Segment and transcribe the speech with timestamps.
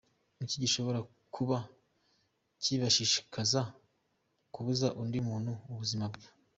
[0.37, 0.99] Ni iki gishobora
[1.35, 1.57] kuba
[2.63, 3.61] kibashishikaza
[4.53, 6.27] kubuza undi muntu ubuzima bwe?